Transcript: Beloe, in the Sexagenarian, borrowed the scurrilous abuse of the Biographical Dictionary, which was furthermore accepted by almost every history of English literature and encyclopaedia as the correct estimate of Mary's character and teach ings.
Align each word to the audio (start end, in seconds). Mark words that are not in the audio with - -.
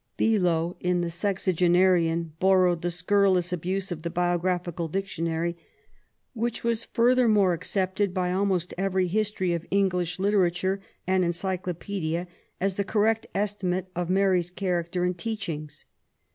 Beloe, 0.17 0.77
in 0.79 1.01
the 1.01 1.11
Sexagenarian, 1.11 2.31
borrowed 2.39 2.81
the 2.81 2.89
scurrilous 2.89 3.53
abuse 3.53 3.91
of 3.91 4.01
the 4.01 4.09
Biographical 4.09 4.87
Dictionary, 4.87 5.55
which 6.33 6.63
was 6.63 6.85
furthermore 6.85 7.53
accepted 7.53 8.11
by 8.11 8.31
almost 8.33 8.73
every 8.79 9.05
history 9.07 9.53
of 9.53 9.63
English 9.69 10.17
literature 10.17 10.81
and 11.05 11.23
encyclopaedia 11.23 12.27
as 12.59 12.77
the 12.77 12.83
correct 12.83 13.27
estimate 13.35 13.91
of 13.95 14.09
Mary's 14.09 14.49
character 14.49 15.03
and 15.03 15.19
teach 15.19 15.47
ings. 15.47 15.85